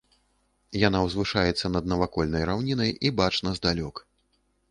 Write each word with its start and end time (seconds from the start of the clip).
Яна 0.83 1.01
ўзвышаецца 1.07 1.71
над 1.75 1.83
навакольнай 1.93 2.47
раўнінай 2.51 2.91
і 3.09 3.13
бачна 3.23 3.49
здалёк. 3.59 3.95